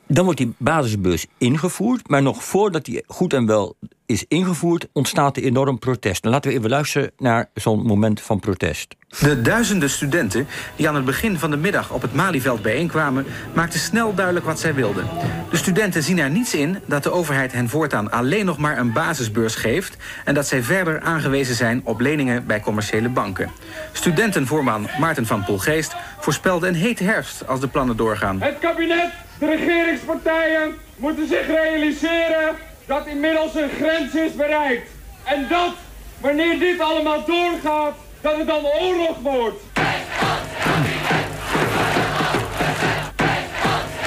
Dan 0.07 0.25
wordt 0.25 0.39
die 0.39 0.53
basisbeurs 0.59 1.27
ingevoerd, 1.39 2.09
maar 2.09 2.23
nog 2.23 2.45
voordat 2.45 2.85
die 2.85 3.05
goed 3.07 3.33
en 3.33 3.47
wel 3.47 3.77
is 4.11 4.25
ingevoerd, 4.29 4.89
ontstaat 4.93 5.37
er 5.37 5.43
enorm 5.43 5.79
protest. 5.79 6.23
Dan 6.23 6.33
laten 6.33 6.51
we 6.51 6.57
even 6.57 6.71
luisteren 6.71 7.11
naar 7.19 7.51
zo'n 7.55 7.83
moment 7.83 8.21
van 8.21 8.41
protest. 8.41 8.97
De 9.21 9.43
duizenden 9.43 9.91
studenten 9.91 10.47
die 10.77 10.89
aan 10.89 10.95
het 10.95 11.05
begin 11.05 11.39
van 11.39 11.51
de 11.51 11.57
middag 11.57 11.93
op 11.93 12.03
het 12.03 12.15
Malieveld 12.15 12.63
bijeenkwamen, 12.63 13.27
maakten 13.55 13.81
snel 13.81 14.15
duidelijk 14.15 14.47
wat 14.47 14.61
zij 14.61 14.75
wilden. 14.75 15.07
De 15.51 15.57
studenten 15.57 16.03
zien 16.03 16.19
er 16.19 16.31
niets 16.31 16.55
in 16.55 16.79
dat 16.87 17.03
de 17.03 17.11
overheid 17.11 17.53
hen 17.53 17.69
voortaan 17.69 18.11
alleen 18.11 18.45
nog 18.45 18.59
maar 18.59 18.79
een 18.79 18.93
basisbeurs 18.93 19.55
geeft 19.55 19.97
en 20.25 20.35
dat 20.35 20.47
zij 20.47 20.63
verder 20.63 21.01
aangewezen 21.01 21.55
zijn 21.55 21.81
op 21.85 22.01
leningen 22.01 22.47
bij 22.47 22.61
commerciële 22.61 23.09
banken. 23.09 23.51
Studentenvoorman 23.93 24.89
Maarten 25.01 25.27
van 25.27 25.45
Poelgeest 25.45 25.95
voorspelde 26.21 26.69
een 26.69 26.75
hete 26.75 27.05
herfst 27.05 27.47
als 27.47 27.61
de 27.61 27.69
plannen 27.69 27.97
doorgaan. 27.97 28.43
Het 28.43 28.59
kabinet, 28.59 29.13
de 29.39 29.47
regeringspartijen 29.47 30.75
moeten 30.97 31.29
zich 31.29 31.47
realiseren 31.47 32.69
dat 32.87 33.07
inmiddels 33.07 33.55
een 33.55 33.71
grens 33.71 34.15
is 34.15 34.35
bereikt. 34.35 34.91
En 35.25 35.47
dat, 35.49 35.73
wanneer 36.21 36.59
dit 36.59 36.81
allemaal 36.81 37.25
doorgaat, 37.25 37.95
dat 38.21 38.37
het 38.37 38.47
dan 38.47 38.65
oorlog 38.65 39.19
wordt. 39.23 39.63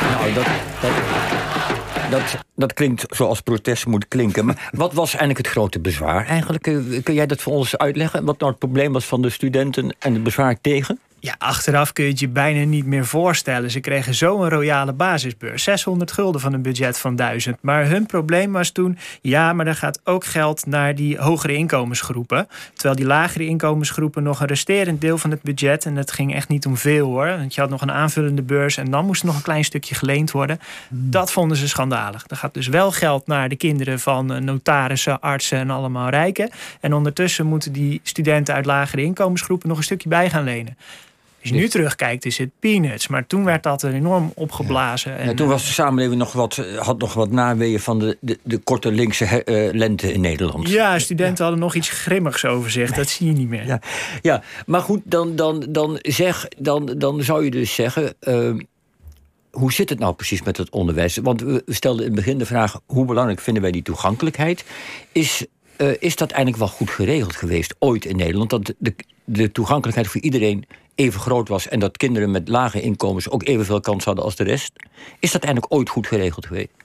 Nou, 0.02 0.34
dat, 0.34 0.46
dat, 2.10 2.38
dat, 2.56 2.74
klinkt 2.74 3.06
zoals 3.10 3.42
protest 3.42 3.86
moet 3.86 4.08
klinken. 4.08 4.46
Maar 4.46 4.70
wat 4.72 4.94
was 4.94 5.10
eigenlijk 5.10 5.38
het 5.38 5.48
grote 5.48 5.80
bezwaar 5.80 6.28
eigenlijk? 6.28 6.64
Kun 7.04 7.14
jij 7.14 7.26
dat 7.26 7.42
voor 7.42 7.54
ons 7.54 7.78
uitleggen? 7.78 8.26
Wat 8.26 8.40
nou 8.40 8.52
het 8.52 8.60
probleem 8.60 8.94
was 8.94 9.06
van 9.06 9.22
de 9.22 9.30
studenten 9.30 9.96
en 10.00 10.14
het 10.14 10.24
bezwaar 10.24 10.62
tegen? 10.62 11.00
Ja, 11.24 11.36
achteraf 11.38 11.94
kun 11.94 12.04
je 12.04 12.10
het 12.10 12.20
je 12.20 12.28
bijna 12.28 12.66
niet 12.66 12.86
meer 12.86 13.06
voorstellen. 13.06 13.72
Ze 13.72 13.80
kregen 13.80 14.14
zo'n 14.14 14.50
royale 14.50 14.94
basisbeurs. 14.94 15.64
600 15.64 16.12
gulden 16.12 16.42
van 16.42 16.54
een 16.54 16.62
budget 16.62 17.00
van 17.00 17.16
1000. 17.16 17.58
Maar 17.62 17.88
hun 17.88 18.06
probleem 18.06 18.52
was 18.52 18.70
toen... 18.70 18.98
ja, 19.22 19.54
maar 19.54 19.68
er 19.68 19.76
gaat 19.76 20.00
ook 20.04 20.26
geld 20.26 20.66
naar 20.66 20.96
die 20.96 21.18
hogere 21.18 21.54
inkomensgroepen. 21.54 22.48
Terwijl 22.74 22.96
die 22.96 23.06
lagere 23.06 23.46
inkomensgroepen 23.46 24.24
nog 24.24 24.40
een 24.40 24.48
resterend 24.48 25.02
deel 25.02 25.18
van 25.18 25.32
het 25.32 25.42
budget... 25.42 25.86
en 25.86 25.96
het 25.96 26.12
ging 26.12 26.34
echt 26.34 26.48
niet 26.50 26.66
om 26.66 26.78
veel 26.78 27.06
hoor. 27.08 27.28
Want 27.28 27.56
je 27.56 27.62
had 27.62 27.70
nog 27.70 27.82
een 27.82 27.92
aanvullende 27.92 28.42
beurs... 28.42 28.78
en 28.78 28.92
dan 28.92 29.06
moest 29.06 29.22
er 29.22 29.28
nog 29.28 29.36
een 29.36 29.42
klein 29.42 29.64
stukje 29.64 29.96
geleend 29.96 30.32
worden. 30.32 30.60
Dat 30.90 31.32
vonden 31.32 31.58
ze 31.58 31.68
schandalig. 31.68 32.26
Er 32.28 32.38
gaat 32.38 32.54
dus 32.54 32.68
wel 32.68 32.92
geld 32.92 33.28
naar 33.28 33.50
de 33.50 33.56
kinderen 33.56 34.00
van 34.00 34.34
eh, 34.34 34.42
notarissen, 34.42 35.22
artsen 35.22 35.58
en 35.58 35.70
allemaal 35.70 36.10
rijken. 36.10 36.50
En 36.80 36.94
ondertussen 36.94 37.46
moeten 37.46 37.72
die 37.72 38.00
studenten 38.04 38.56
uit 38.56 38.66
lagere 38.66 39.04
inkomensgroepen... 39.04 39.70
nog 39.70 39.78
een 39.78 39.84
stukje 39.84 40.10
bij 40.10 40.30
gaan 40.30 40.44
lenen. 40.44 40.78
Als 41.44 41.52
je 41.52 41.58
nu 41.58 41.70
terugkijkt, 41.70 42.26
is 42.26 42.38
het 42.38 42.50
peanuts. 42.60 43.08
Maar 43.08 43.28
toen 43.28 43.44
werd 43.44 43.64
dat 43.64 43.84
enorm 43.84 44.32
opgeblazen. 44.36 45.18
En, 45.18 45.36
toen 45.36 45.48
was 45.48 45.66
de 45.66 45.72
samenleving 45.72 46.20
nog 46.20 46.34
wat, 46.34 46.56
had 46.78 47.00
nog 47.00 47.14
wat 47.14 47.32
naweeën 47.32 47.80
van 47.80 48.00
de, 48.00 48.18
de, 48.20 48.40
de 48.44 48.58
korte 48.58 48.92
linkse 48.92 49.42
uh, 49.46 49.74
lente 49.74 50.14
in 50.14 50.22
Nederland. 50.22 50.70
Ja, 50.70 51.00
studenten 51.00 51.44
hadden 51.44 51.62
nog 51.62 51.76
iets 51.76 51.90
grimmigs 51.90 52.46
over 52.46 52.72
zich. 52.72 52.92
Dat 52.92 53.10
zie 53.10 53.28
je 53.28 53.34
niet 53.34 53.50
meer. 53.50 53.66
Ja, 53.66 53.82
ja. 54.22 54.44
maar 54.66 54.82
goed, 54.82 55.02
dan, 55.04 55.36
dan, 55.36 55.66
dan, 55.70 56.00
zeg, 56.02 56.48
dan, 56.58 56.86
dan 56.98 57.24
zou 57.24 57.44
je 57.44 57.52
dus 57.52 57.76
zeggen... 57.76 58.14
Uh, 58.22 58.56
hoe 59.52 59.74
zit 59.74 59.90
het 59.90 60.00
nou 60.00 60.14
precies 60.14 60.44
met 60.44 60.58
het 60.58 60.70
onderwijs? 60.70 61.18
Want 61.18 61.42
we 61.42 61.64
stelden 61.68 62.06
in 62.06 62.12
het 62.12 62.20
begin 62.20 62.38
de 62.38 62.46
vraag: 62.46 62.80
hoe 62.86 63.06
belangrijk 63.06 63.40
vinden 63.40 63.62
wij 63.64 63.72
die 63.72 63.82
toegankelijkheid? 63.82 64.66
Is, 65.12 65.46
uh, 65.78 65.92
is 66.00 66.16
dat 66.16 66.32
eigenlijk 66.32 66.58
wel 66.64 66.68
goed 66.68 66.90
geregeld 66.90 67.36
geweest 67.36 67.76
ooit 67.80 68.06
in 68.06 68.16
Nederland? 68.16 68.50
Dat 68.50 68.74
de, 68.78 68.96
de 69.24 69.52
toegankelijkheid 69.52 70.08
voor 70.08 70.22
iedereen 70.22 70.66
even 70.96 71.20
groot 71.20 71.48
was 71.48 71.68
en 71.68 71.80
dat 71.80 71.98
kinderen 71.98 72.32
met 72.32 72.48
lage 72.48 72.82
inkomens 72.82 73.30
ook 73.30 73.44
evenveel 73.44 73.80
kans 73.80 74.06
hadden 74.06 74.24
als 74.24 74.36
de 74.36 74.44
rest? 74.44 74.72
Is 75.20 75.32
dat 75.32 75.44
eigenlijk 75.44 75.74
ooit 75.74 75.90
goed 75.90 76.08
geregeld 76.08 76.46
geweest? 76.46 76.83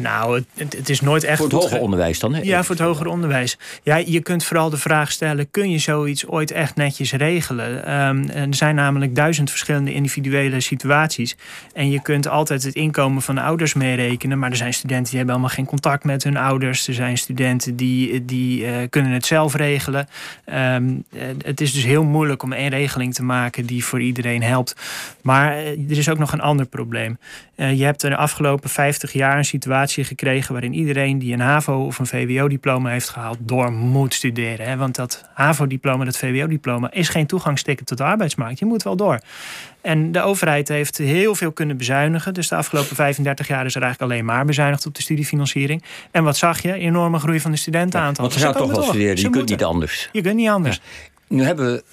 Nou, 0.00 0.42
het, 0.54 0.76
het, 0.76 0.88
is 0.88 1.00
nooit 1.00 1.24
echt. 1.24 1.36
Voor 1.36 1.48
het 1.48 1.62
hoger 1.62 1.80
onderwijs 1.80 2.18
dan? 2.18 2.34
Hè? 2.34 2.40
Ja, 2.42 2.62
voor 2.62 2.74
het 2.74 2.84
hoger 2.84 3.06
onderwijs. 3.06 3.58
Ja, 3.82 3.96
je 3.96 4.20
kunt 4.20 4.44
vooral 4.44 4.70
de 4.70 4.76
vraag 4.76 5.12
stellen: 5.12 5.50
kun 5.50 5.70
je 5.70 5.78
zoiets 5.78 6.26
ooit 6.26 6.50
echt 6.50 6.76
netjes 6.76 7.12
regelen? 7.12 7.98
Um, 8.08 8.30
er 8.30 8.54
zijn 8.54 8.74
namelijk 8.74 9.14
duizend 9.14 9.50
verschillende 9.50 9.92
individuele 9.92 10.60
situaties. 10.60 11.36
En 11.72 11.90
je 11.90 12.02
kunt 12.02 12.28
altijd 12.28 12.62
het 12.62 12.74
inkomen 12.74 13.22
van 13.22 13.34
de 13.34 13.40
ouders 13.40 13.74
meerekenen. 13.74 14.38
Maar 14.38 14.50
er 14.50 14.56
zijn 14.56 14.74
studenten 14.74 15.08
die 15.08 15.16
hebben 15.16 15.34
helemaal 15.34 15.56
geen 15.56 15.66
contact 15.66 16.04
met 16.04 16.24
hun 16.24 16.36
ouders. 16.36 16.88
Er 16.88 16.94
zijn 16.94 17.18
studenten 17.18 17.76
die, 17.76 18.24
die 18.24 18.60
uh, 18.60 18.74
kunnen 18.90 19.12
het 19.12 19.26
zelf 19.26 19.54
regelen. 19.54 20.08
Um, 20.54 21.04
het 21.44 21.60
is 21.60 21.72
dus 21.72 21.84
heel 21.84 22.04
moeilijk 22.04 22.42
om 22.42 22.52
één 22.52 22.68
regeling 22.68 23.14
te 23.14 23.22
maken 23.22 23.66
die 23.66 23.84
voor 23.84 24.00
iedereen 24.00 24.42
helpt. 24.42 24.74
Maar 25.22 25.52
uh, 25.52 25.90
er 25.90 25.98
is 25.98 26.08
ook 26.08 26.18
nog 26.18 26.32
een 26.32 26.40
ander 26.40 26.66
probleem. 26.66 27.18
Uh, 27.56 27.78
je 27.78 27.84
hebt 27.84 28.00
de 28.00 28.16
afgelopen 28.16 28.70
50 28.70 29.12
jaar 29.12 29.38
een 29.38 29.44
situatie 29.44 29.85
gekregen 29.94 30.52
waarin 30.52 30.74
iedereen 30.74 31.18
die 31.18 31.32
een 31.32 31.40
HAVO 31.40 31.84
of 31.84 31.98
een 31.98 32.06
VWO-diploma 32.06 32.90
heeft 32.90 33.08
gehaald, 33.08 33.38
door 33.40 33.72
moet 33.72 34.14
studeren. 34.14 34.66
Hè? 34.66 34.76
Want 34.76 34.94
dat 34.94 35.24
HAVO-diploma, 35.34 36.04
dat 36.04 36.16
VWO-diploma, 36.16 36.92
is 36.92 37.08
geen 37.08 37.26
toegangsticket 37.26 37.86
tot 37.86 37.98
de 37.98 38.04
arbeidsmarkt. 38.04 38.58
Je 38.58 38.64
moet 38.64 38.82
wel 38.82 38.96
door. 38.96 39.20
En 39.80 40.12
de 40.12 40.20
overheid 40.20 40.68
heeft 40.68 40.98
heel 40.98 41.34
veel 41.34 41.52
kunnen 41.52 41.76
bezuinigen. 41.76 42.34
Dus 42.34 42.48
de 42.48 42.56
afgelopen 42.56 42.96
35 42.96 43.48
jaar 43.48 43.66
is 43.66 43.74
er 43.74 43.82
eigenlijk 43.82 44.12
alleen 44.12 44.24
maar 44.24 44.44
bezuinigd 44.44 44.86
op 44.86 44.94
de 44.94 45.02
studiefinanciering. 45.02 45.82
En 46.10 46.24
wat 46.24 46.36
zag 46.36 46.62
je? 46.62 46.72
Enorme 46.72 47.18
groei 47.18 47.40
van 47.40 47.50
de 47.50 47.56
studentenaantal. 47.56 48.24
Ja, 48.24 48.30
want 48.30 48.32
ze 48.32 48.46
gaan 48.46 48.62
toch 48.62 48.70
wel 48.70 48.82
studeren, 48.82 49.20
je 49.20 49.30
kunt 49.30 49.48
niet 49.48 49.64
anders. 49.64 50.08
Je 50.12 50.20
kunt 50.20 50.36
niet 50.36 50.48
anders. 50.48 50.80
Nu 51.28 51.42
hebben 51.42 51.72
we 51.72 51.84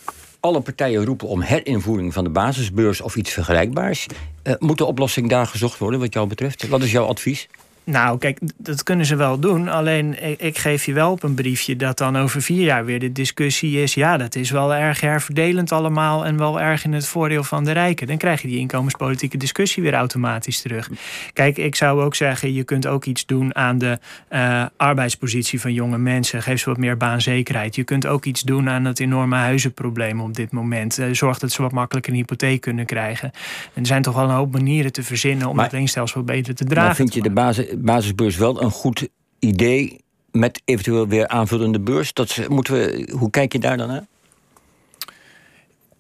alle 0.44 0.62
partijen 0.62 1.06
roepen 1.06 1.28
om 1.28 1.42
herinvoering 1.42 2.14
van 2.14 2.24
de 2.24 2.30
basisbeurs 2.30 3.02
of 3.02 3.16
iets 3.16 3.32
vergelijkbaars. 3.32 4.08
Uh, 4.44 4.54
moet 4.60 4.78
de 4.78 4.86
oplossing 4.86 5.30
daar 5.30 5.48
gezocht 5.48 5.78
worden, 5.78 6.00
wat 6.00 6.14
jou 6.14 6.28
betreft? 6.28 6.68
Wat 6.68 6.84
is 6.84 6.92
jouw 6.92 7.06
advies? 7.06 7.48
Nou, 7.86 8.18
kijk, 8.18 8.40
dat 8.58 8.84
kunnen 8.84 9.06
ze 9.06 9.16
wel 9.16 9.40
doen. 9.40 9.70
Alleen 9.70 10.40
ik, 10.42 10.58
geef 10.58 10.86
je 10.86 10.94
wel 10.94 11.12
op 11.12 11.24
een 11.24 11.34
briefje 11.34 11.76
dat 11.76 11.98
dan 11.98 12.18
over 12.18 12.42
vier 12.42 12.64
jaar 12.64 12.86
weer 12.86 13.00
de 13.00 13.12
discussie 13.12 13.82
is. 13.82 13.94
Ja, 13.94 14.18
dat 14.18 14.36
is 14.36 14.52
wel 14.52 14.74
erg 14.74 15.02
herverdelend 15.02 15.72
allemaal 15.72 16.26
en 16.26 16.38
wel 16.38 16.62
erg 16.62 16.84
in 16.84 16.94
het 16.94 17.08
voordeel 17.08 17.44
van 17.44 17.64
de 17.64 17.72
rijken. 17.72 18.08
Dan 18.08 18.18
krijg 18.18 18.42
je 18.42 18.48
die 18.48 18.60
inkomenspolitieke 18.60 19.38
discussie 19.38 19.84
weer 19.84 19.94
automatisch 19.94 20.62
terug. 20.62 20.90
Kijk, 21.34 21.58
ik 21.58 21.76
zou 21.76 22.02
ook 22.02 22.16
zeggen, 22.16 22.54
je 22.54 22.64
kunt 22.64 22.88
ook 22.88 23.06
iets 23.06 23.26
doen 23.26 23.56
aan 23.56 23.78
de 23.78 24.00
uh, 24.32 24.66
arbeidspositie 24.78 25.62
van 25.62 25.74
jonge 25.74 25.98
mensen. 25.98 26.42
Geef 26.42 26.60
ze 26.60 26.70
wat 26.70 26.78
meer 26.78 26.98
baanzekerheid. 26.98 27.76
Je 27.76 27.84
kunt 27.84 28.08
ook 28.08 28.26
iets 28.26 28.42
doen 28.42 28.70
aan 28.70 28.86
het 28.86 29.00
enorme 29.00 29.36
huizenprobleem 29.36 30.22
op 30.22 30.36
dit 30.36 30.52
moment. 30.52 31.00
Uh, 31.00 31.06
zorg 31.12 31.40
dat 31.40 31.52
ze 31.52 31.62
wat 31.62 31.72
makkelijker 31.72 32.12
een 32.12 32.18
hypotheek 32.18 32.62
kunnen 32.62 32.86
krijgen. 32.86 33.32
En 33.74 33.82
er 33.82 33.86
zijn 33.86 34.02
toch 34.02 34.16
wel 34.16 34.24
een 34.24 34.36
hoop 34.36 34.52
manieren 34.52 34.92
te 34.92 35.04
verzinnen 35.04 35.48
om 35.48 35.56
maar, 35.56 35.66
het 35.66 35.74
leenstelsel 35.74 36.24
beter 36.24 36.56
te 36.56 36.64
dragen. 36.64 36.86
Maar 36.86 36.96
vind 36.96 37.14
je 37.14 37.22
de 37.22 37.30
basis 37.30 37.73
basisbeurs 37.78 38.38
wel 38.38 38.62
een 38.62 38.72
goed 38.72 39.08
idee 39.40 40.04
met 40.32 40.62
eventueel 40.66 41.08
weer 41.08 41.28
aanvullende 41.28 41.80
beurs? 41.80 42.14
Dat 42.14 42.48
moeten 42.48 42.74
we, 42.74 43.14
hoe 43.18 43.30
kijk 43.30 43.54
je 43.54 43.60
daar 43.60 43.78
dan 43.78 43.88
naar? 43.88 44.06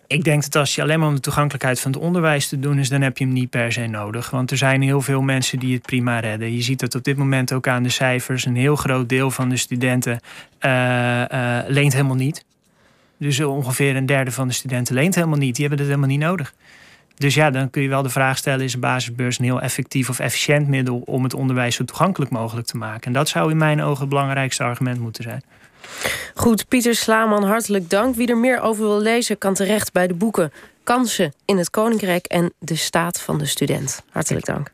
Ik 0.07 0.23
denk 0.23 0.41
dat 0.41 0.55
als 0.55 0.75
je 0.75 0.81
alleen 0.81 0.99
maar 0.99 1.07
om 1.07 1.15
de 1.15 1.21
toegankelijkheid 1.21 1.79
van 1.79 1.91
het 1.91 2.01
onderwijs 2.01 2.47
te 2.47 2.59
doen 2.59 2.79
is, 2.79 2.89
dan 2.89 3.01
heb 3.01 3.17
je 3.17 3.23
hem 3.23 3.33
niet 3.33 3.49
per 3.49 3.71
se 3.71 3.87
nodig. 3.87 4.29
Want 4.29 4.51
er 4.51 4.57
zijn 4.57 4.81
heel 4.81 5.01
veel 5.01 5.21
mensen 5.21 5.59
die 5.59 5.73
het 5.73 5.81
prima 5.81 6.19
redden. 6.19 6.53
Je 6.53 6.61
ziet 6.61 6.79
dat 6.79 6.95
op 6.95 7.03
dit 7.03 7.17
moment 7.17 7.53
ook 7.53 7.67
aan 7.67 7.83
de 7.83 7.89
cijfers. 7.89 8.45
Een 8.45 8.55
heel 8.55 8.75
groot 8.75 9.09
deel 9.09 9.31
van 9.31 9.49
de 9.49 9.57
studenten 9.57 10.19
uh, 10.61 11.25
uh, 11.31 11.59
leent 11.67 11.93
helemaal 11.93 12.15
niet. 12.15 12.45
Dus 13.17 13.39
ongeveer 13.39 13.95
een 13.95 14.05
derde 14.05 14.31
van 14.31 14.47
de 14.47 14.53
studenten 14.53 14.95
leent 14.95 15.15
helemaal 15.15 15.37
niet. 15.37 15.55
Die 15.55 15.67
hebben 15.67 15.85
het 15.85 15.95
helemaal 15.95 16.17
niet 16.17 16.27
nodig. 16.27 16.53
Dus 17.15 17.35
ja, 17.35 17.51
dan 17.51 17.69
kun 17.69 17.81
je 17.81 17.89
wel 17.89 18.01
de 18.01 18.09
vraag 18.09 18.37
stellen: 18.37 18.65
is 18.65 18.73
een 18.73 18.79
basisbeurs 18.79 19.39
een 19.39 19.45
heel 19.45 19.61
effectief 19.61 20.09
of 20.09 20.19
efficiënt 20.19 20.67
middel 20.67 21.01
om 21.05 21.23
het 21.23 21.33
onderwijs 21.33 21.75
zo 21.75 21.85
toegankelijk 21.85 22.31
mogelijk 22.31 22.67
te 22.67 22.77
maken? 22.77 23.03
En 23.03 23.13
dat 23.13 23.29
zou 23.29 23.51
in 23.51 23.57
mijn 23.57 23.81
ogen 23.81 23.99
het 23.99 24.09
belangrijkste 24.09 24.63
argument 24.63 24.99
moeten 24.99 25.23
zijn. 25.23 25.43
Goed, 26.33 26.67
Pieter 26.67 26.95
Slaman, 26.95 27.43
hartelijk 27.43 27.89
dank. 27.89 28.15
Wie 28.15 28.27
er 28.27 28.37
meer 28.37 28.61
over 28.61 28.83
wil 28.83 29.01
lezen, 29.01 29.37
kan 29.37 29.53
terecht 29.53 29.91
bij 29.91 30.07
de 30.07 30.13
boeken 30.13 30.51
Kansen 30.83 31.33
in 31.45 31.57
het 31.57 31.69
Koninkrijk 31.69 32.25
en 32.25 32.53
De 32.59 32.75
Staat 32.75 33.21
van 33.21 33.37
de 33.37 33.45
Student. 33.45 34.03
Hartelijk 34.11 34.45
dank. 34.45 34.71